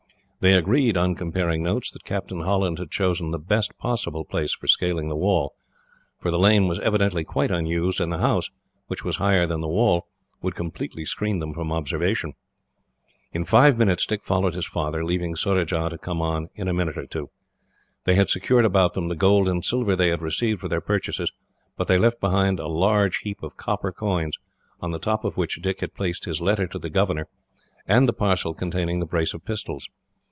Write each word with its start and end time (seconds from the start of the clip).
They 0.41 0.53
agreed, 0.53 0.97
on 0.97 1.13
comparing 1.13 1.61
notes, 1.61 1.91
that 1.91 2.03
Captain 2.03 2.41
Holland 2.41 2.79
had 2.79 2.89
chosen 2.89 3.29
the 3.29 3.37
best 3.37 3.77
possible 3.77 4.25
place 4.25 4.55
for 4.55 4.65
scaling 4.65 5.07
the 5.07 5.15
wall, 5.15 5.53
for 6.19 6.31
the 6.31 6.39
lane 6.39 6.67
was 6.67 6.79
evidently 6.79 7.23
quite 7.23 7.51
unused, 7.51 8.01
and 8.01 8.11
the 8.11 8.17
house, 8.17 8.49
which 8.87 9.05
was 9.05 9.17
higher 9.17 9.45
than 9.45 9.61
the 9.61 9.67
wall, 9.67 10.07
would 10.41 10.55
completely 10.55 11.05
screen 11.05 11.37
them 11.37 11.53
from 11.53 11.71
observation. 11.71 12.33
In 13.31 13.45
five 13.45 13.77
minutes 13.77 14.03
Dick 14.07 14.23
followed 14.23 14.55
his 14.55 14.65
father, 14.65 15.05
leaving 15.05 15.35
Surajah 15.35 15.89
to 15.91 15.97
come 15.99 16.23
on 16.23 16.49
in 16.55 16.67
a 16.67 16.73
minute 16.73 16.97
or 16.97 17.05
two. 17.05 17.29
They 18.05 18.15
had 18.15 18.31
secured 18.31 18.65
about 18.65 18.95
them 18.95 19.09
the 19.09 19.15
gold 19.15 19.47
and 19.47 19.63
silver 19.63 19.95
they 19.95 20.09
had 20.09 20.23
received 20.23 20.59
for 20.61 20.67
their 20.67 20.81
purchases, 20.81 21.31
but 21.77 21.87
they 21.87 21.99
left 21.99 22.19
behind 22.19 22.59
a 22.59 22.65
large 22.67 23.17
heap 23.19 23.43
of 23.43 23.57
copper 23.57 23.91
coins, 23.91 24.39
on 24.79 24.89
the 24.89 24.97
top 24.97 25.23
of 25.23 25.37
which 25.37 25.61
Dick 25.61 25.81
had 25.81 25.93
placed 25.93 26.25
his 26.25 26.41
letter 26.41 26.65
to 26.65 26.79
the 26.79 26.89
governor, 26.89 27.27
and 27.87 28.09
the 28.09 28.11
parcel 28.11 28.55
containing 28.55 28.99
the 28.99 29.05
brace 29.05 29.35
of 29.35 29.45
pistols. 29.45 29.87